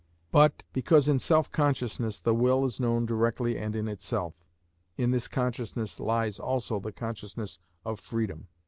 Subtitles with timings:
[0.31, 4.33] But because in self consciousness the will is known directly and in itself,
[4.97, 8.47] in this consciousness lies also the consciousness of freedom.